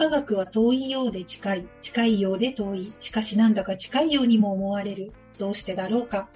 [0.00, 5.12] 科学は遠いようで近い、近いようで遠い、しかしなんだか近いようにも思われる。
[5.38, 6.30] どうしてだろうか。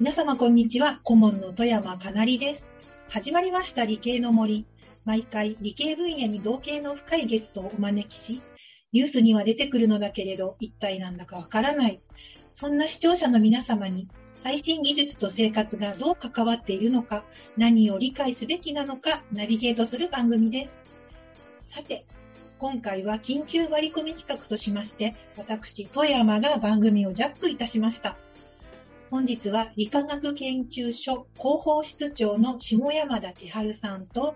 [0.00, 2.68] 皆様こんにちは、顧問の富山かなりです。
[3.08, 4.66] 始まりました理系の森。
[5.04, 8.40] 毎回理系分野に造形の深いゲストをお招きし、
[8.90, 12.00] ニュースには出てくるのだけれど、一体なんだかわからない。
[12.52, 14.08] そんな視聴者の皆様に、
[14.42, 17.24] 最新技術と生活がどう関わっているのか、
[17.56, 20.76] 何を理解すべきなのか、ナビゲートする番組です。
[21.72, 22.04] さて、
[22.58, 28.16] 今回は緊急割り込み企画としまして、私、富山が番組をジャックいたしました。
[29.10, 34.34] 本日は理化学研究所広報室長の下山田千春さんと、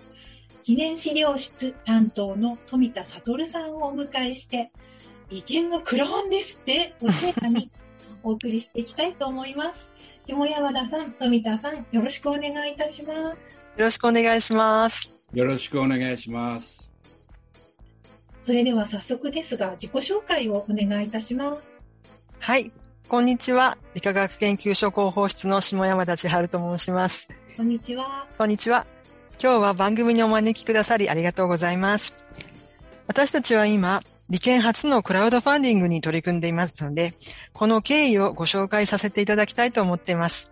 [0.62, 4.70] 記念資料室担当の富田悟さんをお迎えして、
[5.31, 7.70] 意見がクラーンですっておテーマに
[8.23, 9.89] お送りしていきたいと思います。
[10.27, 13.62] 下山田さん、富田さん、よろしくお願いいたします。
[13.77, 15.09] よろしくお願いします。
[15.33, 16.92] よろしくお願いします。
[18.43, 21.62] それでは早速ですが、自己紹介をお願いいたします。
[22.41, 22.73] はい。
[23.09, 23.79] こんにちは。
[23.95, 27.29] 理化学研究所広報室の下山田千春と申します。
[27.57, 28.27] こんにちは。
[28.37, 28.84] こんにちは。
[29.41, 32.12] 今日は番組にお招きくださりありがとうございます。
[33.07, 37.15] 私たちは今、理研初のクラウドファンディングに取り組んでいますので、
[37.53, 40.51] この経緯をご紹介させていただきたいと思っています。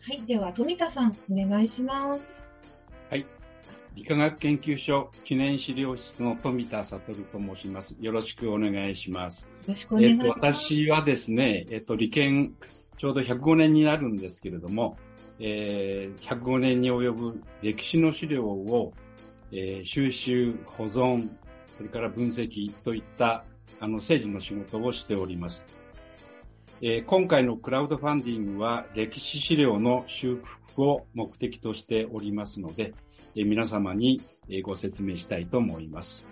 [0.00, 0.22] はい。
[0.26, 2.42] では、富田さん、お願いします。
[4.00, 7.94] 理化学研究所記念資料室の富田悟と申します。
[8.00, 9.50] よろしくお願いします。
[9.66, 10.26] よろしくお願いします。
[10.26, 12.54] えっと、私はですね、えっと、理研
[12.96, 14.96] ちょうど105年になるんですけれども、
[15.38, 18.94] えー、105年に及ぶ歴史の資料を、
[19.52, 21.28] えー、収集、保存、
[21.76, 23.44] それから分析といった
[23.80, 25.66] あの政治の仕事をしております。
[26.80, 32.94] えー、今回のクラウドファンディングは歴史資料の修復を目的としておりますので、
[33.36, 34.20] え皆様に
[34.62, 36.28] ご説明したいと思います。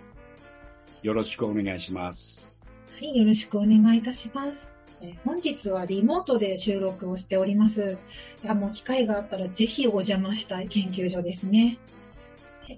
[1.01, 2.55] よろしくお願いします。
[2.99, 4.73] はい、よろしくお願いいたします。
[5.01, 7.97] え本日はリモートで収録をしております。
[8.43, 11.77] いやもう機会があったらぜひお邪魔したい研究所ですね。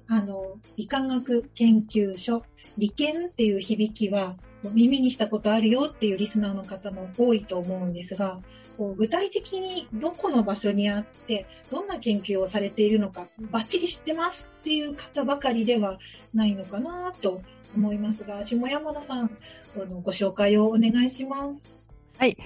[0.08, 2.44] あの、理化学研究所、
[2.78, 8.40] 理研っていう響きは耳にしたことあるよっていうリスナーの方も多いと思うんですが、
[8.78, 16.00] こう具体的にどこの場所にあって、どんな研究をされているのか、バッチリ知ってますっていう方ばかりでは
[16.34, 17.42] ないのかなと
[17.76, 19.32] 思いますが、下山田さん、
[19.78, 21.82] あのご紹介をお願いします。
[22.18, 22.38] はい。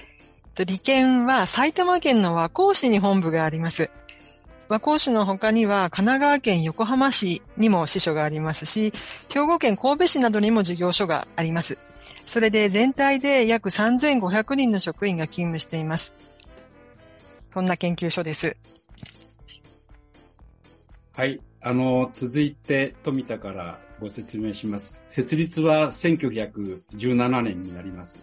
[0.64, 3.90] 理研は埼玉県の和光市に本部があります。
[4.68, 8.92] 和光市の他には神奈川県横浜市にも支所がありますし、
[9.28, 11.78] 兵庫県神戸市などにも事業所があります。
[12.26, 16.12] それで全体で約3500人の職員が勤務しています。
[17.52, 18.56] そんな研究所です。
[21.14, 21.40] はい。
[21.62, 25.02] あの、続いて富田からご説明します。
[25.08, 28.18] 設立は1917年になります。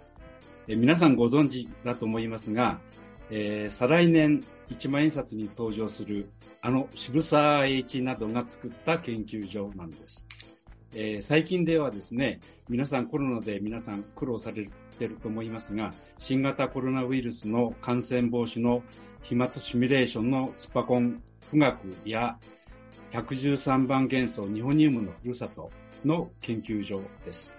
[0.68, 2.80] え皆さんご存知だと思いますが、
[3.30, 6.30] えー、再来年一万円札に登場する
[6.62, 10.26] あの渋沢栄一などが作った研究所なんです。
[10.96, 12.40] えー、最近ではですね、
[12.70, 14.68] 皆さんコロナで皆さん苦労され
[15.00, 18.84] てると思いますが、新型コロナウイルスの感染防止の
[19.24, 22.38] 飛沫シミュレーションのスパコン富岳や
[23.12, 25.72] 113番元素ニホニウムのふるさと
[26.06, 27.58] の研究所です。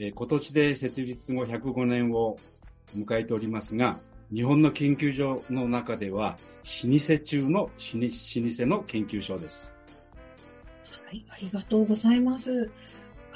[0.00, 2.36] えー、今年で設立後105年を
[2.96, 3.96] 迎えておりますが、
[4.34, 6.36] 日本の研究所の中では
[6.82, 9.74] 老舗中の老舗の研究所です。
[11.14, 12.70] い、ありがとうございます。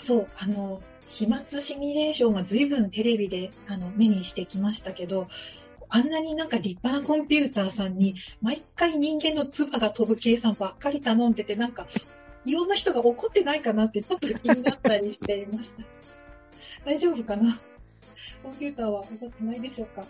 [0.00, 5.26] そう、あの、飛沫シミュレーションが随分テレビであの目にしてきましたけど、
[5.88, 11.86] あんなになんか立派なコンピューターさんに毎回人間の唾が飛ぶ計算ばっかり頼んでて、なんか
[12.44, 15.82] いろんな人が怒ってないかなってちょっと気になったりしていました。
[16.84, 17.58] 大丈夫かな？
[18.42, 20.04] コンピューターは怒ってないでしょうか？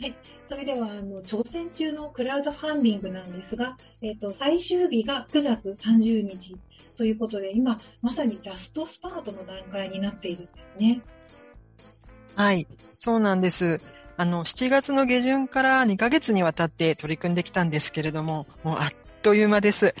[0.00, 0.14] はい。
[0.48, 6.56] それでは、あの、挑戦中のクラウドファンディングなんですが、えっ、と、最終日が9月30日
[6.96, 11.02] ということで、今、まさにラストスパートの段階になっているんですね。
[12.34, 12.66] はい。
[12.96, 13.78] そうなんです。
[14.16, 18.92] あの、7月の下旬から2ヶ月にわたって取り組んできたんですけれども、もうあっ
[19.22, 19.94] という間です。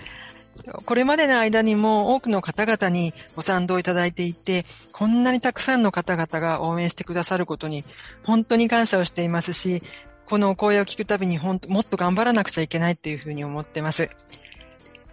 [0.84, 7.84] これまでの間にも多くの方々にご賛同いただいていて、こんなにたくさんの方々が応援してくださることに
[8.22, 9.82] 本当に感謝をしていますし、
[10.26, 14.10] このお声を聞くたびに本当もっと頑張らなくちゃいけないっていうふうに思ってます。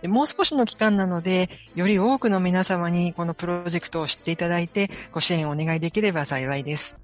[0.03, 6.95] もう少しの期間なので、より多くの皆様にこのプロジェクトを知っていただいて、ご支援をお願いできれば幸いです。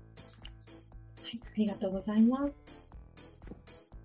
[1.24, 2.83] はい、ありがとうございます。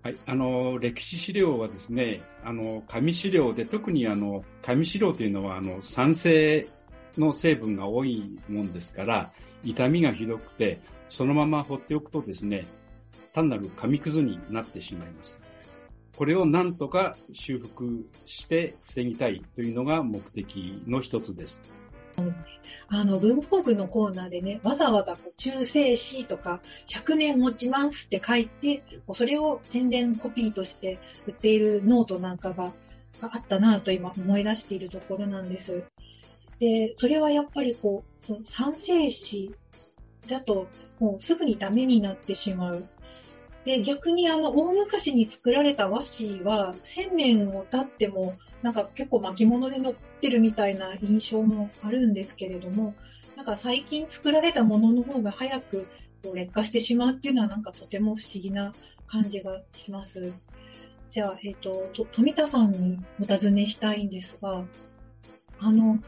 [0.01, 6.65] はい、あの、歴史資料はですね、あの、紙資料で、特にあの、紙資料というのは、あの、酸性
[7.17, 9.29] の成分が多いもんですから、
[9.61, 10.79] 傷みがひどくて、
[11.09, 12.65] そのまま放っておくとですね、
[13.33, 15.39] 単なる紙くずになってしまいます。
[16.15, 21.63] これを何とか修復して防ぎたいというのが目的の一つです。
[22.87, 28.81] あの、文房具のコーナーでね、わざわざ中性紙とか100年持ちますって書いて、
[29.13, 32.71] それを宣伝コピーとして売っているノートなんかが
[33.21, 35.83] あったなと今思い出しているところなんです。
[36.59, 39.55] で、それはやっぱりこう、その三世史
[40.27, 40.67] だと
[40.99, 42.85] もうすぐにダメになってしまう。
[43.65, 52.93] で、逆にあの、大昔に作られた和紙は、1000年も経っても、なんか結構巻物で載ってるみたいな印象もあるんですけれども、
[53.35, 55.87] なんか最近作られたものの方が早く
[56.33, 58.73] 劣化してしまうっていうのはなんかとても不思議な
[59.07, 60.33] 感じがします。
[61.09, 64.63] じゃあ、えっ、ー、と、富田さんにお尋ねしたいんですが、
[65.59, 65.99] あの、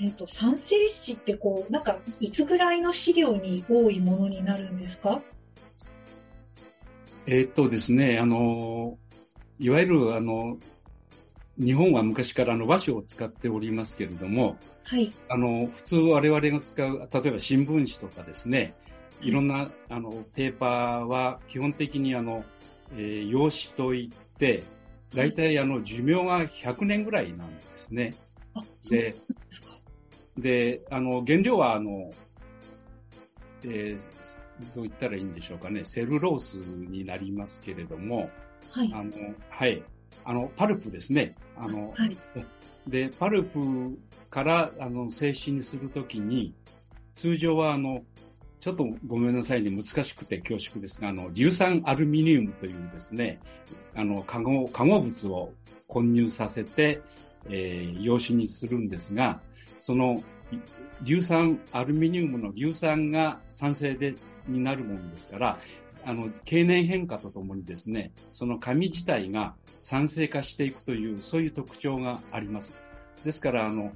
[0.00, 5.20] えっ、ー、と、三世史ってこう、なんか、いつぐらいの資料に多いものになるんですか？
[7.26, 8.98] えっとですね、あの、
[9.60, 10.56] いわゆる、あの、
[11.62, 15.12] 日本は昔からあの和紙を使っておりますけれども、はい。
[15.28, 18.74] あの、普通我々が使う、例えば新聞紙とかですね、
[19.20, 22.44] いろんな、あの、ペーパーは基本的にあの、
[22.96, 24.64] えー、用紙といって、
[25.14, 28.14] 大体あの、寿命が100年ぐらいなんですね。
[28.88, 29.14] で、
[30.36, 32.10] で、あの、原料はあの、
[33.64, 38.30] えー、どう言ったらいいんでしょうかね、セルロースになりますけれども、
[38.70, 38.92] はい。
[38.92, 39.12] あの、
[39.50, 39.82] はい。
[40.24, 41.34] あの、パルプですね。
[41.56, 42.16] あの、はい。
[42.86, 43.98] で、パルプ
[44.30, 46.54] から、あの、静止にするときに、
[47.14, 48.02] 通常は、あの、
[48.60, 53.40] ちょっとごめんなさいね、難しくて恐縮ですが、あの、硫酸アルミニウムというですね、
[53.94, 55.52] あの、化合、化合物を
[55.88, 57.00] 混入させて、
[57.48, 59.40] えー、用紙にするんですが、
[59.80, 60.22] その、
[61.02, 64.14] 硫酸アルミニウムの硫酸が酸性で、
[64.46, 65.58] になるものですから、
[66.04, 72.74] あの、経年変化とともにですね、その紙自体が酸性化していくという、そういう特徴があります。
[73.24, 73.92] ですから、あの、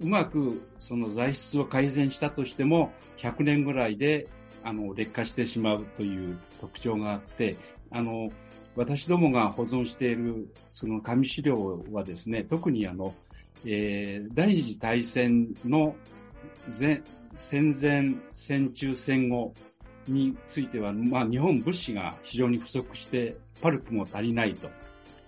[0.00, 4.26] うまくその材質を改善したとしても、100年ぐらいで、
[4.64, 7.56] あの、劣化してしまうという特徴があって、
[7.90, 8.30] あの、
[8.74, 13.14] 私どもが保存しているその紙資料はですね、特にあの、
[13.64, 15.96] えー、第二次大戦の
[16.78, 17.02] 前
[17.36, 19.52] 戦前、戦中、戦後
[20.08, 24.68] については、まあ日本物資が非常に不足して、パルプも足りないと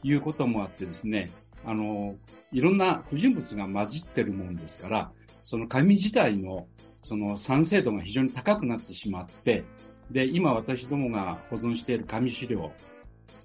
[0.02, 1.30] いうこともあってですね、
[1.64, 2.16] あの、
[2.52, 5.10] いろんな不純物が混じってるもんですから、
[5.42, 6.66] その紙自体の
[7.02, 9.64] その酸性度が非常に高くなってしまって、
[10.10, 12.70] で、今私どもが保存している紙資料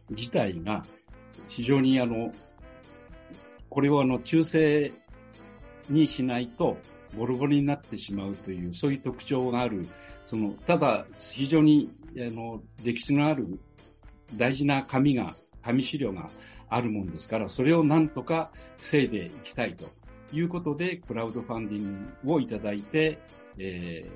[0.09, 0.83] 自体が
[1.47, 2.31] 非常にあの、
[3.69, 4.91] これをあの中性
[5.89, 6.77] にしないと
[7.17, 9.85] ボロボロになってしまうという、そういう特徴がある、
[10.33, 13.59] その、ただ非常にあの歴史のある
[14.35, 16.27] 大事な紙が、紙資料が
[16.69, 18.49] あるもんですから、それをなんとか
[18.79, 19.85] 防いでいきたいと
[20.35, 23.19] いうことで、クラウドファンディングをいただいて、
[23.59, 24.09] えー、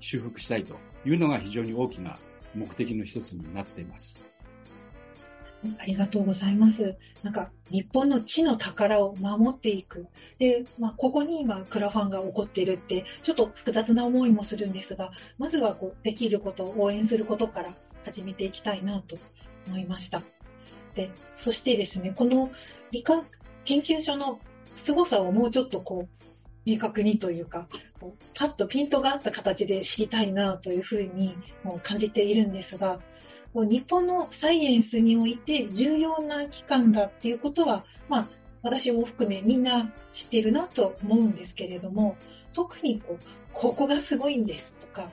[0.00, 0.74] 修復したいと
[1.06, 2.16] いうのが非常に大きな
[2.52, 4.29] 目的の一つになっています。
[5.78, 6.96] ありがとうございます。
[7.22, 10.06] なんか、日本の地の宝を守っていく。
[10.38, 17.72] で、まあ、ここに今、クラファンが起こっているって、ちょっと複雑な思いもするんですが、まずは、こう、できることを応援することから
[18.04, 19.16] 始めていきたいなと
[19.68, 20.22] 思いました。
[20.94, 22.50] で、そしてですね、この
[22.90, 23.22] 理科
[23.64, 24.40] 研究所の
[24.76, 26.30] 凄さをもうちょっとこう、
[26.64, 27.68] 明確にというか、
[28.00, 33.00] こうパッとピントがあった形で知りたいなというふうにもう感じているんですが、
[33.54, 38.28] 日本のサイエンスにおいて重要な機関だっていうことは、まあ、
[38.62, 42.16] 私も含めみんな知ってるなと思うんですけれども、
[42.54, 45.10] 特にこう、ここがすごいんですとか、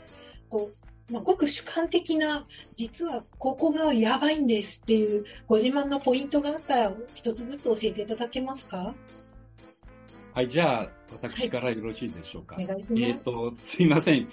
[0.50, 0.70] こ
[1.10, 8.94] う、まあ、ごく主観的な、実はここがやばいんですっていうご自慢のポイントがあったら、一つずつ教えていただけますか？
[10.34, 10.89] はい、じゃあ、
[11.22, 12.56] 私からよろしいでしょうか。
[12.56, 13.03] はい、お願いします。
[13.03, 14.27] えっ、ー、と、すいません。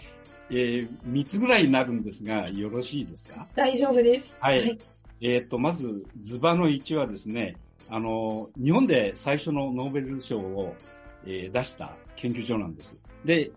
[0.51, 3.47] えー、3つぐらいになるんですが、よろしいですか？
[3.55, 4.37] 大丈夫です。
[4.41, 4.61] はい。
[4.61, 4.79] はい、
[5.21, 7.57] えっ、ー、と、まず、ズバの1はですね、
[7.89, 10.75] あの、日本で最初のノーベル賞を、
[11.27, 12.99] えー、出した研究所なんです。
[13.25, 13.51] で、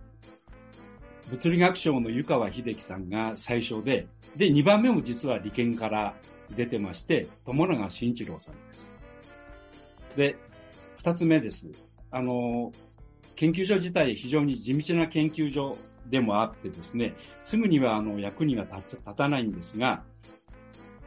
[1.29, 6.13] 物理学賞の湯川秀樹さんが最初で、で、2番目も実は理研から
[6.55, 8.93] 出てまして、友永慎一郎さんです。
[10.15, 10.37] で、
[11.03, 11.69] 2つ目です。
[12.11, 12.71] あの、
[13.35, 15.77] 研究所自体非常に地道な研究所
[16.09, 20.03] でもあってですね、すぐにはあの役には立たないんですが、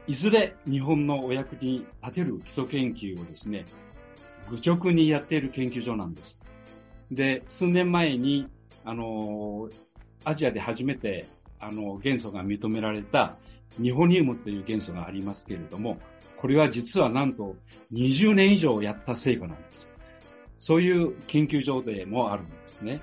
[0.07, 3.65] いずれ日本のお役に立てる基礎研究をですね、
[4.51, 6.39] 愚直にやっている研究所なんです。
[7.11, 8.49] で、数年前に、
[8.85, 9.69] あの、
[10.25, 11.27] アジアで初めて、
[11.59, 13.37] あの、元素が認められた、
[13.79, 15.99] ニホニウムという元素がありますけれども、
[16.37, 17.55] これは実はなんと
[17.93, 19.91] 20年以上やった成果なんです。
[20.59, 23.01] そういう研究所でもあるんですね。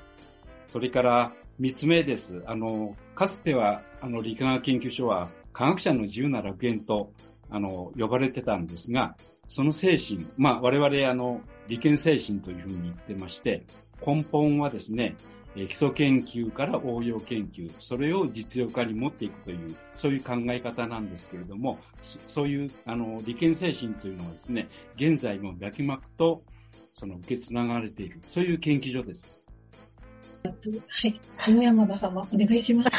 [0.68, 2.44] それから三つ目です。
[2.46, 7.12] あの、かつては、あの、理化学研究所は科学者の自由な楽園と、
[7.50, 9.16] あの、呼ばれてたんですが、
[9.48, 13.66] その精神、まあ、我々、あの、利権精神というふうに言ってまして、
[14.06, 15.16] 根本はですね、
[15.56, 21.80] 基礎研究から応用研究、それを実用化に持っていくという、そういう考え方なんですけれども、
[22.28, 26.44] そういう、あの、利権精神というのはですね、現在も脈々と、
[27.00, 29.37] その、受け継がれている、そういう研究所です。
[30.48, 31.20] はい。
[31.38, 32.90] 下山田様、お願いします。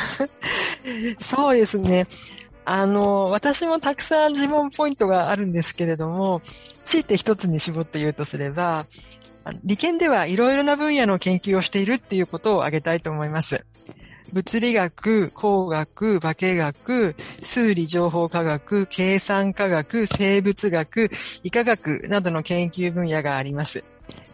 [1.21, 2.07] そうですね。
[2.65, 6.43] あの、私もたくさん疑問ポイントがあるんですけれども、
[6.85, 8.87] 強いて一つに絞って言うとすれば、
[9.65, 13.65] 理研ではいろいろな分野の研究をしているっていうことを挙げたいと思います。
[14.33, 21.11] 物理学、工学、化学、数理情報科学、計算科学、生物学、
[21.45, 23.83] 医科学などの研究分野があります。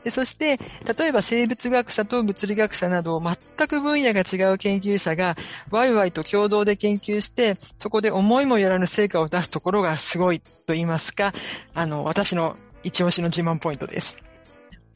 [0.05, 0.59] でそして、
[0.99, 5.35] 例えば生物学者と物理学者など全く分野が違う研究者が
[5.71, 11.33] ワイワイと共同で研究して、そこで思いもよらぬ成果を出すところがすごいと言いますか、
[11.75, 14.17] あの、私の一押しの自慢ポイントです。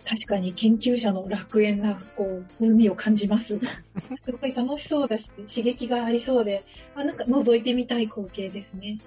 [0.04, 3.58] 確かに研究者の楽園な、こう、風味を感じます。
[4.24, 6.62] すごい楽しそうだし、刺激がありそうで、
[6.94, 8.98] あなんか覗いてみたい光景ですね。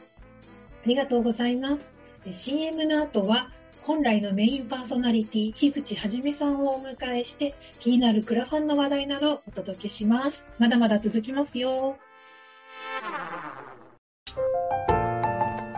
[0.84, 1.94] ありがとうございます。
[2.32, 3.52] CM の後は、
[3.84, 10.48] 本来のメインパーソナリティ、樋口はじめさんをお迎えして、気になるクラファンの話題などお届けします。
[10.60, 11.98] まだまだ続きますよ。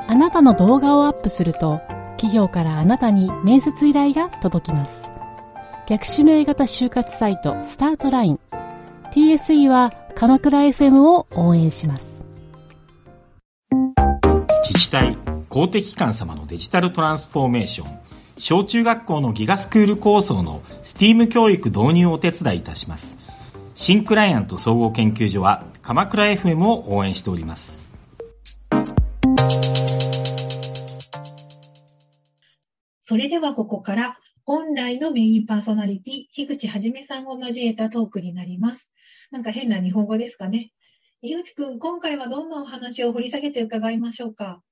[0.08, 1.82] あなたの動画をアップすると、
[2.18, 5.02] 企業からあなたに面接依頼が届きます。
[5.88, 8.40] 逆指名型就活サイトスタートライン
[9.12, 12.24] TSE は鎌倉 FM を応援します。
[14.64, 15.18] 自治体、
[15.54, 18.00] 公的機関様のデジタルトランスフォーメーション、
[18.40, 23.20] 小中学校のギガスクール構想の STEAM 教育導入をお手伝いいたします。
[23.76, 27.94] 新クライアント総合研究所は鎌倉 FM を応援しております。
[33.02, 38.92] それではここから本来のメインパーソナリティ、樋口はじめさんを交えたトークになります。
[39.30, 40.72] なんか変な日本語ですかね。
[41.22, 44.64] 樋口くん、今回はどんなお話を掘り下げて伺いましょうか？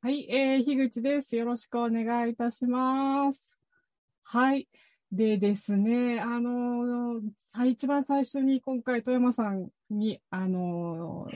[0.00, 1.34] はい、えー、樋口です。
[1.34, 3.58] よろしくお願いいたします。
[4.22, 4.68] はい。
[5.10, 7.20] でですね、あの
[7.66, 11.26] 一番最初に今回、富山さんに、あの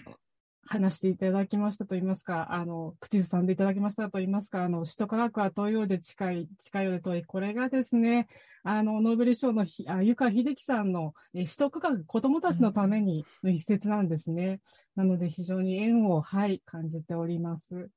[0.65, 7.25] 話していただきましたと言いますか、あの、口ずさんでいただきましたと言いますか、あの、首都科学は東洋で近い、近いようで遠い。
[7.25, 8.29] これがですね、
[8.63, 14.61] あの、ノーベル賞のひあ湯川秀樹さんの、え首都科学、子供たちのためにの一節なんですね。
[14.95, 17.91] なので非常に縁を、はい、感じております。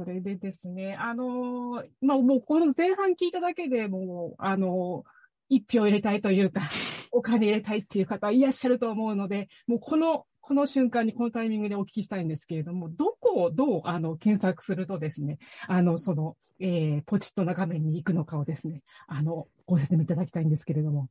[0.00, 0.06] はい。
[0.06, 5.04] それでですね、あのまあ、もうこの前半聞いただけでもう、あの
[5.48, 6.62] 一票入れたいというか、
[7.12, 21.08] お金入れたいっていう方いらっしゃると思うので、もうこのこの瞬間に、このタイミングでお聞きしたいんですけれども、どこをどうあの検索するとですね、あの、その、えー、ポチッとな画面に行くのかをですね、あの、ご説明いただきたいんですけれども。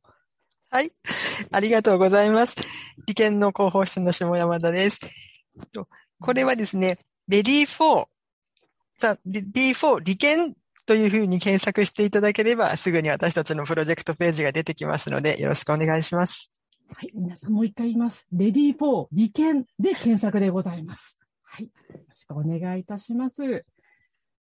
[0.70, 0.92] はい。
[1.50, 2.56] ありがとうございます。
[3.06, 5.00] 理研の広報室の下山田です。
[6.20, 6.98] これはですね、
[7.28, 8.06] レディー4、
[9.02, 10.54] さ、あディー4利権
[10.86, 16.52] というふうに検索していただければ、すぐに私たちのプロジェクトページが出てきますので、よろしくお願いします。
[16.94, 17.10] はい。
[17.12, 18.28] 皆さんもう一回言います。
[18.32, 21.18] レディー4利権で検索でございます。
[21.42, 21.64] はい。
[21.64, 21.70] よ
[22.08, 23.64] ろしくお願いいたします。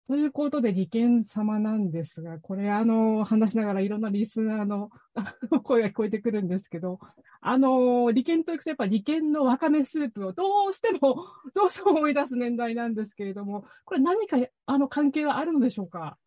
[0.09, 4.89] ということで、利権様なんですが、これ、あの、話しながらいろんなリスナーの
[5.61, 6.99] 声が聞こえてくるんですけど、
[7.41, 16.17] あの、利権といくと、やっぱ利権のわかめスープをどうしても、 どうしても思い出す年代なんですけれども、これ何か、あの、関係はあるのでしょうか？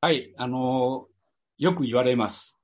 [0.00, 1.08] はい、あの、
[1.58, 2.60] よく言われます。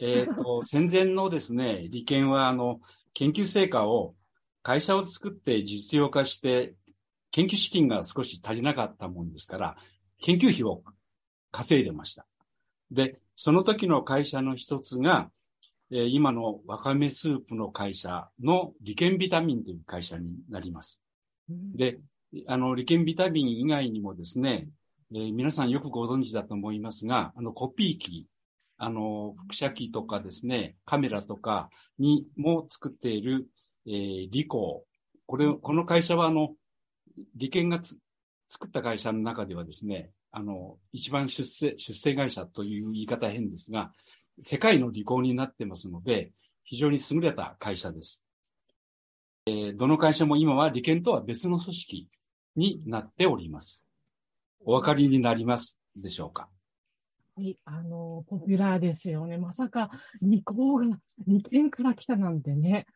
[0.00, 2.80] えっ、ー、と、 戦前のですね、利権は、あの、
[3.12, 4.16] 研究成果を
[4.64, 6.74] 会社を作って実用化して、
[7.30, 9.76] 研究資金が少し足りなかったもんですから、
[10.20, 10.82] 研究費を
[11.50, 12.26] 稼いでました。
[12.90, 15.30] で、その時の会社の一つが、
[15.90, 21.00] えー、今のわかめスープの会社の利権ビタミンという会社になります。
[21.48, 21.98] で、
[22.46, 24.68] あの、利権ビタミン以外にもですね、
[25.12, 28.28] えー、皆さんよくご存知だと思いますが、あの、コピー機、
[28.76, 33.48] あの、輻射機とかですね、カメラとかにも作っている、
[33.86, 35.18] えー、リコー。
[35.26, 36.54] これ、この会社はあの、
[37.34, 37.80] 利権が
[38.48, 43.92] 作った会社の中ではですね、あの、一番出世、出世会社という言い方変ですが、
[44.42, 46.32] 世界の利口になってますので、
[46.64, 48.24] 非常に優れた会社です。
[49.46, 52.08] えー、どの会社も今は利権とは別の組織
[52.56, 53.86] になっております。
[54.64, 56.48] お分かりになりますでしょうか？
[57.36, 59.38] はい、あの、ポピュラーですよね。
[59.38, 62.86] まさか、二校が二件から来たなんてね、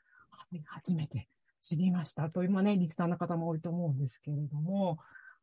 [0.66, 1.28] 初めて
[1.64, 2.28] 知りました。
[2.28, 4.99] と、今ね、リスナーの方も多いと思うんですけれども、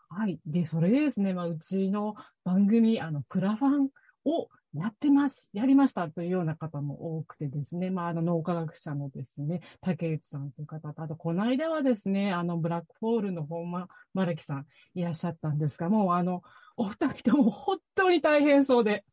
[0.09, 0.39] はい。
[0.45, 3.89] で、それでですね、まあ、うちの番組、あの、クラファン
[4.25, 5.49] をやってます。
[5.53, 7.89] やりましたというような方も多くてですね。
[7.89, 16.43] まあ、あの、脳科学者のですね、竹内さんという方と、あと、この間はですね、あの、ブラックホールの本間、マルキさんいらっしゃったんですが、もう、あの、
[16.77, 19.05] お二人とも本当に大変そうで、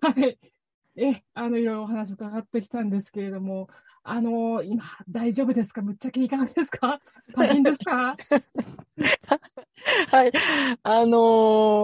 [0.00, 0.38] はい。
[0.96, 3.68] え、あの、いろいろお話伺ってきたんですけれども、
[4.02, 5.82] あの、今、大丈夫ですか？
[5.82, 7.00] むっちゃけいかがですか？
[7.36, 8.16] 大変ですか？
[10.10, 10.32] はい。
[10.82, 11.18] あの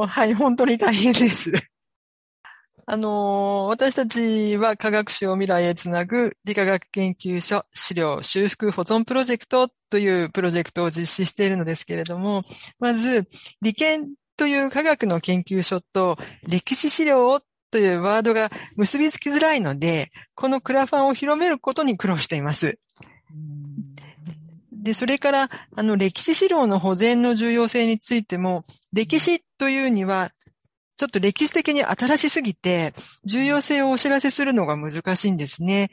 [0.04, 1.52] ー、はい、本当に大変です。
[2.88, 12.44] あのー、私たちは科学史を未来へつなぐ理化学研究所資料修復保存プロジェクトというプロジェクトを実施しているのですけれども、
[12.78, 13.28] まず、
[13.60, 17.40] 理研という科学の研究所と歴史資料を
[17.76, 22.78] というワードが結びつきづらいので、このクラファンを広めることに苦労しています。
[24.72, 28.64] で、それから、あの、歴史資料の保全の重要性についても、
[28.94, 30.30] 歴史というには、
[30.96, 32.94] ちょっと歴史的に新しすぎて、
[33.26, 35.90] 重要性をお知らせするのが難しいんですね。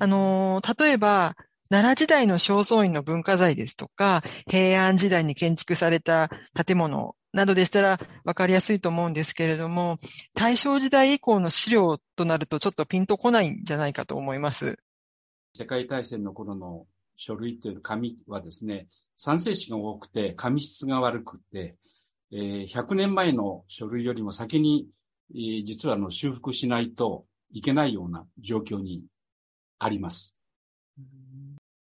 [0.00, 1.36] あの、例えば、
[1.70, 6.30] 奈良時代の正倉院の文化財ですとか、平安時代に建築された
[6.66, 9.98] 建物などでしたら分かりやすいと思うんですけれども、
[10.34, 14.78] 大正時代以降の資料となるとちょっとピンとこないんじゃないかと思います。
[15.54, 16.86] 世界大戦の頃の
[17.16, 21.76] 書類という紙はですね、酸性紙が多くて紙質が悪くて、
[22.32, 24.88] えー、100年前の書類よりも先に、
[25.34, 29.04] えー、実はの修復しないといけないような状況に
[29.78, 30.36] あります。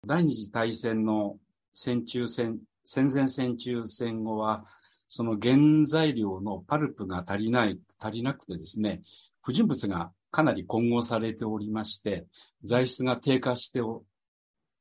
[0.05, 1.38] 第二次大戦の
[1.73, 4.65] 戦中戦、戦前戦中戦後は、
[5.09, 9.01] その原材料のパルプが足りない、足りなくてですね、
[9.41, 12.25] 不純物がかなり混合されておりまして、
[12.63, 14.03] 材質が低下してお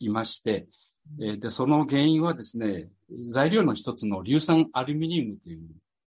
[0.00, 0.66] いまして、
[1.16, 2.88] で、その原因はですね、
[3.28, 5.60] 材料の一つの硫酸アルミニウムという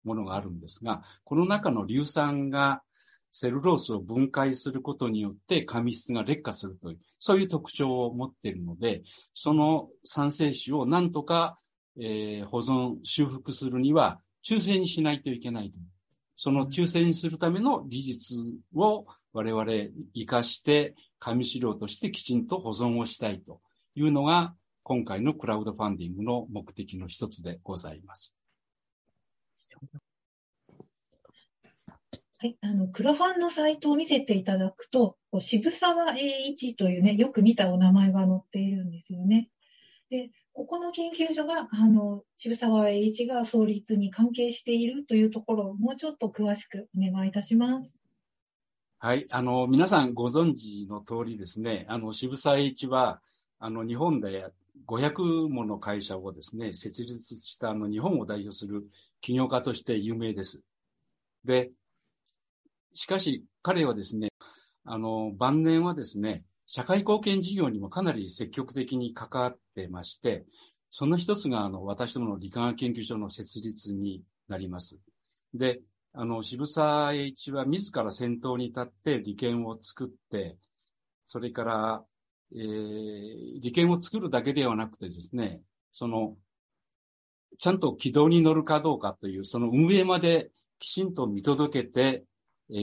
[0.04, 2.82] ものがあるんですが、この中の硫酸が
[3.30, 9.02] セルロースを分解することによって紙質が劣化するという、そういう特徴を持っているので、
[9.34, 11.58] その酸性種をなんとか、
[11.98, 15.78] えー、保存、修復するには中性にしないといけないと。
[16.36, 18.34] その中性にするための技術
[18.74, 19.64] を我々
[20.14, 23.60] 活かして紙資料としてきちんと保存をしたいと
[23.94, 28.36] いうのが、今回のクラウドファンディングの目的の一つでございます。
[32.38, 39.50] はい、あの、クラファンのサイトを見せていただくと、渋沢栄一というね、よく見たお名前が載っているんですよね。
[40.10, 47.98] で、ここの研究所が、あの、渋沢栄一が創立に関係しているというところをもうちょっと詳しくお願いいたします。
[48.98, 53.20] はい、あの、皆さんご存知の通りですね、あの、渋沢栄一は、
[53.58, 54.46] あの、日本で
[54.86, 58.86] 500もの会社をですね、設立したあの、日本を代表する
[59.20, 60.62] 起業家として有名です。
[61.44, 61.70] で、
[62.94, 64.30] しかし彼はですね、
[64.86, 70.44] あの、晩年はですね、社会貢献事業にもかなり積極的に関わってまして、
[70.90, 74.98] その一つが、あの、私どもの理化学研究所の設立になります。
[75.54, 75.80] で、
[76.12, 80.56] あの、渋沢栄一は自ら先頭に立って利権を作って、
[81.24, 82.04] それから、
[82.54, 85.60] えー、利権を作るだけではなくてですね、
[85.92, 86.36] その、
[87.58, 92.24] ちゃんと軌道に乗るかどうかという、その運営まできちんと見届けて、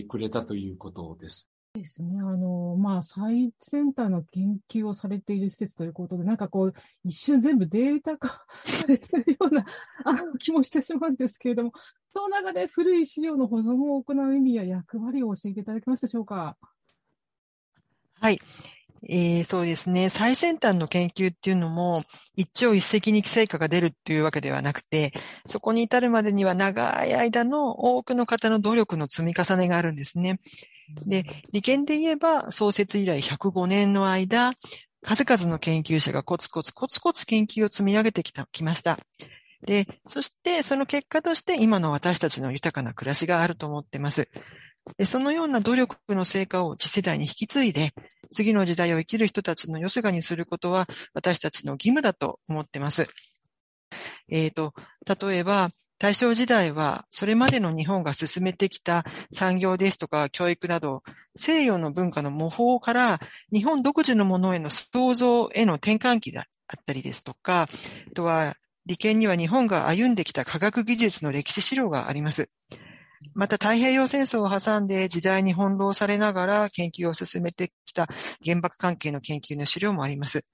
[0.07, 1.52] くれたということです。
[1.73, 2.19] ですね。
[2.19, 9.65] あの、まあ、最先端の研究をされている施設ということで、なんかこう、一瞬全部データ化されているような、
[10.05, 11.73] あの、気もしてしまうんですけれども、
[12.09, 16.57] その中で古い資料の保存を行う意味や役割を教えていただけますでしょうか？
[18.19, 18.39] はい。
[19.09, 20.09] えー、そうですね。
[20.09, 22.03] 最先端の研究っていうのも、
[22.35, 25.11] 一朝一夕に成果が出るっていうわけではなくて、
[25.47, 30.39] そこに至るまでには長い間の多くの方の努力の積み重ねがあるんですね。
[31.05, 34.53] で、利権で言えば創設以来105年の間、
[35.03, 38.97] 数々の研究者がコツコツコツコツ研究を積み上げてきた、きました。
[39.65, 44.29] で、そしてその結果として今の私たちの豊かな暮らしがあると思ってます。
[44.97, 47.93] でそのような努力の成果を次世代に引き継いで、
[48.31, 53.07] 次の時代を生きる人たちのよすがにすることは私たちの義務だと思ってます。
[54.29, 54.73] えっ、ー、と、
[55.27, 61.03] 例えば、大正時代は、それまでの日本が進めてきた産業ですとか教育など、
[61.35, 63.19] 西洋の文化の模倣から
[63.51, 67.67] 日本独自のものへの創造への転換期だったりですとか、あ
[68.13, 72.49] とは利権には日本が歩んできた科学技術の歴史資料があります。
[73.33, 78.07] また太平洋戦争を挟んで時代に翻弄されながら研究を進めてきた
[78.43, 80.45] 原爆関係の研究の資料もあります。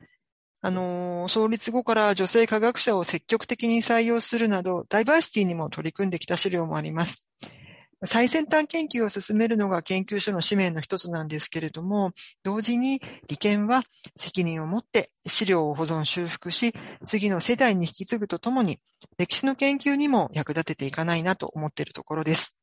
[0.62, 7.26] あの、創立後から女性科学者を積極的に採用するなど、ダイバーシティにも取り組んできた資料もあります。
[8.06, 12.12] 最先端研究を進めるのが研究所の使命の一つなんですけれども、
[12.44, 13.84] 同時に利権は
[14.16, 16.74] 責任を持って資料を保存修復し、
[17.06, 18.80] 次の世代に引き継ぐとともに、
[19.18, 22.56] 歴史の研究にも役立てていかないなと思っているところです。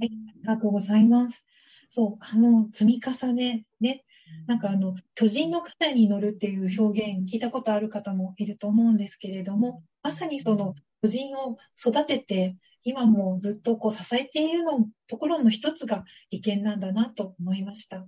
[0.00, 1.44] はい、ありがとうございます。
[1.90, 4.04] そう、あの、積み重ね、ね、
[4.46, 17.98] なんかあの、巨人の肩に乗るっていう表現聞いたことある方もいると思うんですけれども、まさにその巨人を育てて、今もずっとこう支えているのところの一つが利権なんだなと思いました。
[17.98, 18.06] あ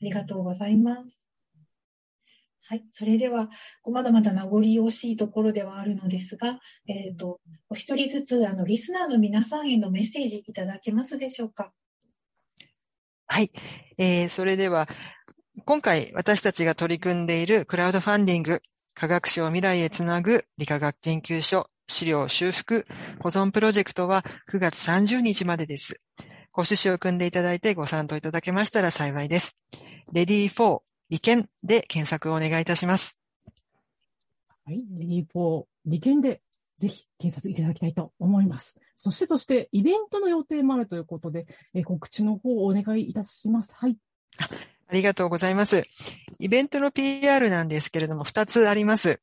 [0.00, 1.22] りがとうございます。
[2.70, 2.84] はい。
[2.92, 3.48] それでは、
[3.90, 11.72] まだまだ名残惜しいところではあるのですが、えっ、ー、と、お一人ずつ、あの、リスナーの皆さんへのメッセージいただけますでしょうか？
[13.26, 13.50] はい。
[13.96, 14.86] えー、それでは、
[15.68, 18.62] 今回私たちが取り組んでいるクラウドファンディング、
[18.94, 22.86] 科学史を未来へつなぐ理化学研究所資料修復
[23.20, 26.00] 保存プロジェクトは9月30日までです。
[26.52, 29.58] ご趣旨を組んでいただいてご参加いただけましたら幸いです。
[30.10, 33.18] レディー4利権で検索をお願いいたします。
[34.64, 36.40] はい、レディー4利権で
[36.78, 38.80] ぜひ検索いただきたいと思います。
[38.96, 43.74] そして、そして、イベントの予定もあるということで、え告知の方をお願いいたします。
[43.76, 43.98] はい。
[44.88, 45.84] ありがとうございます。
[46.38, 49.20] イベントの PR なんですけれども、2つあります。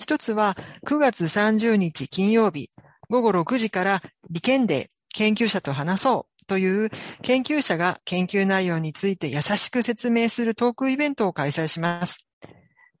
[0.00, 2.70] 1つは9月30日金曜日
[3.08, 6.90] 午後6時から理研で研究者と話そうという
[7.22, 12.26] 研究者が研究内容について優しく説明するトークイベントを開催します。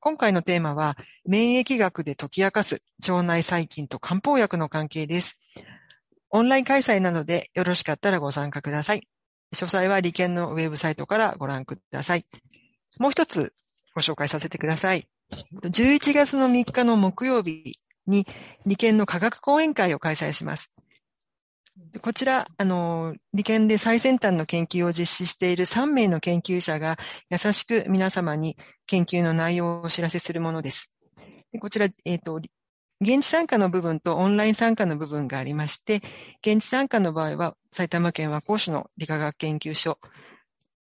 [0.00, 0.96] 今回のテーマは
[1.26, 5.40] 免疫学で解き明かす腸内細菌と漢方薬の関係です。
[6.30, 9.08] オンライン開催なのでよろしかったらご参加ください。
[9.52, 12.26] 詳細は理研のウェブサイトからご覧ください。
[12.98, 13.52] もう一つ
[13.94, 15.08] ご紹介させてください。
[15.62, 18.26] 11月の3日の木曜日に
[18.66, 20.70] 理研の科学講演会を開催します。
[22.00, 26.98] こちら、あの、理研で最先端の研究を実施している3名の研究者が
[27.30, 30.92] 優しく皆様に研究の内容をお知らせするものです。
[31.60, 32.40] こちら、えっ、ー、と、
[33.00, 36.00] 現地参加の部分とオンライン参加の部分がありまして、
[36.46, 39.98] 現地参加の場合は埼玉県和光市の理化学研究所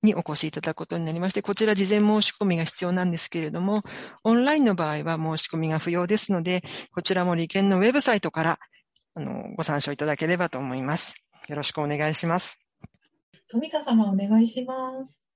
[0.02, 3.82] にお越しいただくことになりまして、こちら事前申し込みが必要なんですけれども、
[4.22, 8.58] オンラインの場合は申し込みが不要ですので、こちらも利権のウェブサイトから
[9.14, 11.16] あのご参照いただければと思います。
[11.48, 12.58] よろしくお願いします。
[13.48, 15.28] 富田様お願いします。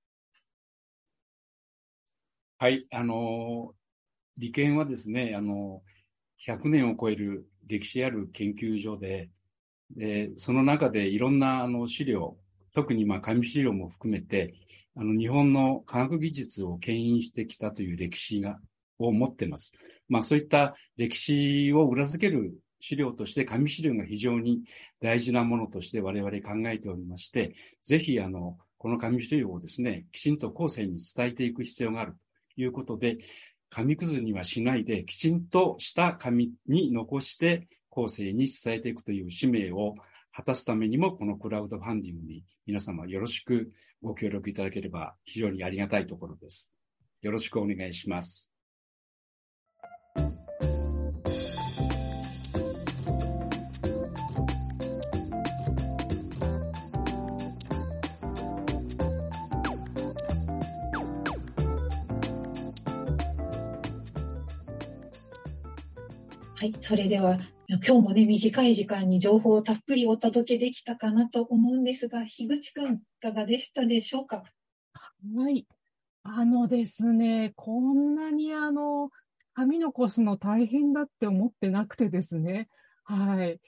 [2.57, 3.73] はい、あの、
[4.37, 5.81] 利権はですね、あの、
[6.45, 9.29] 100年を超える歴史ある研究所で、
[9.91, 12.37] でその中でいろんなあの資料、
[12.73, 14.53] 特にまあ紙資料も含めて、
[14.95, 18.59] あの日本の科学技術を牽引してきたという歴史が、
[18.99, 19.73] を持っています。
[20.07, 24.61] まあそういった歴史を裏付ける資料として紙資料が非常に
[24.99, 32.17] 大事なものとして我々考えておりまして、ぜひあの、この紙資料をですね、きちんと後世に伝えていく必要がある
[32.55, 33.17] ということで、
[33.73, 39.95] 紙くずにはしないで、きちんとした紙に残して後世に伝えていくという使命を
[40.31, 43.71] 果たすためにも、このクラウドファンディングに皆様よろしく
[44.03, 46.71] ご協力いただければ非常にありがたいところです。
[47.23, 48.52] よろしくお願いします。
[66.63, 74.45] はい、それでは今日もね、短い時間に情報をたっぷりお届けできたかなと思うんですが、樋口くん、いかがでしたでしょうか？
[75.35, 75.67] はい。
[76.23, 79.09] あのですね、こんなにあの、
[79.53, 82.69] 髪残すの大変だって思ってなくてですね。
[83.03, 83.59] はい。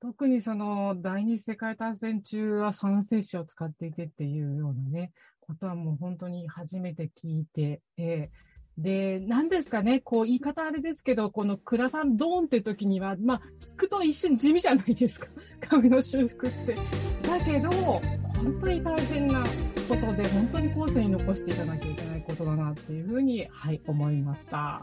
[0.00, 15.26] 特にその、第二次世界大戦中は酸性紙を使っていてっていうようなね、ことはもう本当に初めて聞いて、えーで、何ですかね、こう言い方あれですけど、このクラファンドーンって時には、まあ、聞くと一瞬地味じゃないですか。
[15.68, 16.74] 髪の修復って。
[16.74, 19.44] だけど、本当に大変な
[19.86, 24.82] ことで、本当に後世に残していかなきゃいけないことだなっていうふうに、はい、思いました。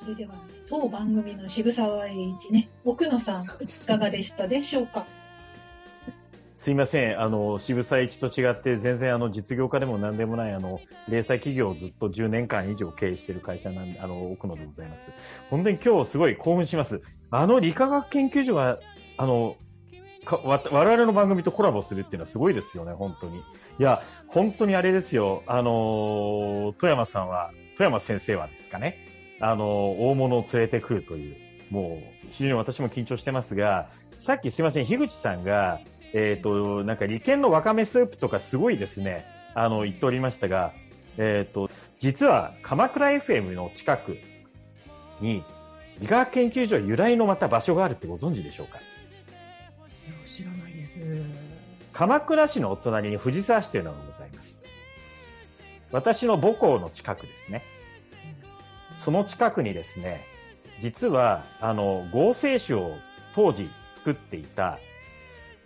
[0.00, 3.46] それでは、ね、当番組の渋沢栄一ね、奥野さん、い
[3.86, 5.06] かがでしたでしょうか？
[6.56, 7.20] すいません。
[7.20, 15.10] あの、渋沢栄一と違って全然あの実業家でも何でもないあの、零細企業をずっと10年間以上経営している会社なんで、あの、奥野でございます。
[15.50, 17.02] 本当に今日すごい興奮します。
[17.30, 18.78] あの理化学研究所が、
[19.18, 19.56] あの、
[20.24, 23.38] かわ我々の番組とコラボするっていうのはすごいですよね、本当に。
[23.38, 23.42] い
[23.78, 25.42] や、本当にあれですよ。
[25.46, 28.98] あの、富山さんは、富山先生はですかね。
[29.40, 31.36] あの、大物を連れてくるという、
[31.70, 35.80] もう、非常に私も緊張してますが、さっきすいません、樋口さんが、
[36.12, 40.72] えっ、ー、と、なんか利権のわかめスープとかすごいですね、あの、言っておりましたが、
[41.18, 44.18] えっ、ー、と、実は鎌倉 FM の近く
[45.20, 45.44] に、
[45.98, 48.78] 理学研究所由来のまた場所があるってご存知でしょうか？
[50.26, 51.00] 知らないです。
[51.92, 54.60] 鎌倉市のお隣に藤沢市というのがございます。
[55.92, 57.62] 私の母校の近くですね。
[58.98, 60.26] その近くにですね、
[60.80, 62.92] 実は、あの、合成種を
[63.34, 64.78] 当時作っていた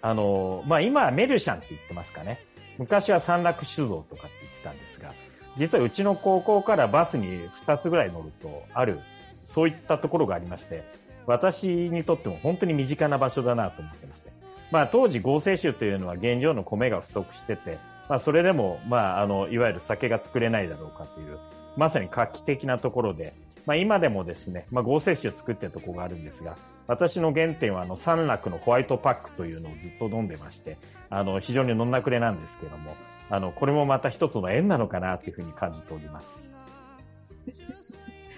[0.02, 2.40] あの、まあ、今はメルシャンって言ってますかね。
[2.78, 5.12] 昔は三楽酒造とかって言ってたんですが、
[5.56, 7.26] 実はうちの高校からバスに
[7.66, 9.00] 2つぐらい乗るとある、
[9.42, 10.84] そういったところがありまして、
[11.26, 14.30] 私にとっても本当に身近な場所だなと思ってまして。
[14.70, 21.38] まあ、当時合成酒というのは原料の米が不足してて、まあ、それでも、まあ、あの、いわゆる酒が作れないだろうかという、
[21.76, 23.34] まさに画期的なところで、
[23.70, 26.56] まあ、今でもですね、まあ、合成酒を作ってるところがあるんですが、
[26.88, 30.76] 私の原点はあの三楽のホワイトパックというのをずっと飲んでまして、
[31.08, 32.96] あの非常に飲んだくれなんですけども、
[33.28, 36.52] あのこれもまた一つの縁なのかなというふうに感じております。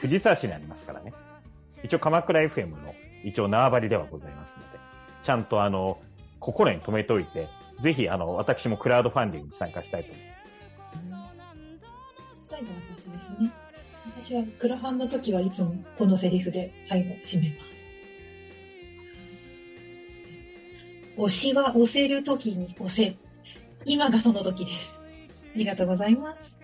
[0.03, 1.15] 藤沢市にありますからね。
[1.83, 4.79] 一応鎌倉 FM の一応縄張りではございますので、
[5.23, 5.99] ちゃんとあの
[6.41, 7.49] 心に留めておいて、
[7.81, 12.49] ぜひあの私もクラウドファンディングに参加したいと思います。
[12.51, 13.62] 最後私ですね。
[14.23, 17.91] 私はクラファンの時はいつもこのセリフで最後締めます。
[21.17, 23.17] 推しは押せる時に押せ。
[23.85, 25.01] 今がその時です。
[25.57, 26.62] ありがとうございます。